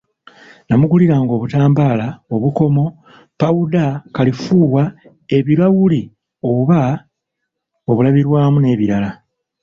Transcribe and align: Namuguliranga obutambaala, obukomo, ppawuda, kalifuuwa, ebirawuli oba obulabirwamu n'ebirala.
Namuguliranga 0.67 1.31
obutambaala, 1.37 2.07
obukomo, 2.35 2.85
ppawuda, 2.95 3.85
kalifuuwa, 4.15 4.83
ebirawuli 5.37 6.01
oba 6.51 6.79
obulabirwamu 7.89 8.57
n'ebirala. 8.59 9.09